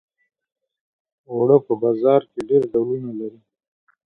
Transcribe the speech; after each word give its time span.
اوړه 1.29 1.57
په 1.65 1.73
بازار 1.81 2.21
کې 2.31 2.39
ډېر 2.49 2.61
ډولونه 2.71 3.09
لري 3.19 3.39